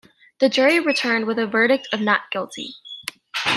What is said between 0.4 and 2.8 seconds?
jury returned with a verdict of not guilty.